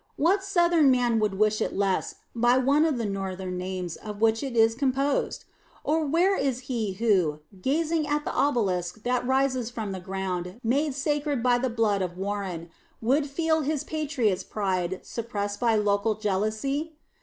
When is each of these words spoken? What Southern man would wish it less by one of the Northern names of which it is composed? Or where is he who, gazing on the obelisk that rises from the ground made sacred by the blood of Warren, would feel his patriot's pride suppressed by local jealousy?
What 0.15 0.43
Southern 0.43 0.89
man 0.89 1.19
would 1.19 1.37
wish 1.37 1.61
it 1.61 1.75
less 1.77 2.15
by 2.35 2.57
one 2.57 2.85
of 2.85 2.97
the 2.97 3.05
Northern 3.05 3.55
names 3.59 3.97
of 3.97 4.19
which 4.19 4.41
it 4.41 4.55
is 4.55 4.73
composed? 4.73 5.45
Or 5.83 6.03
where 6.07 6.35
is 6.35 6.61
he 6.61 6.93
who, 6.93 7.41
gazing 7.61 8.07
on 8.07 8.23
the 8.25 8.33
obelisk 8.33 9.03
that 9.03 9.27
rises 9.27 9.69
from 9.69 9.91
the 9.91 9.99
ground 9.99 10.59
made 10.63 10.95
sacred 10.95 11.43
by 11.43 11.59
the 11.59 11.69
blood 11.69 12.01
of 12.01 12.17
Warren, 12.17 12.71
would 12.99 13.27
feel 13.29 13.61
his 13.61 13.83
patriot's 13.83 14.41
pride 14.43 15.01
suppressed 15.03 15.59
by 15.59 15.75
local 15.75 16.15
jealousy? 16.15 16.93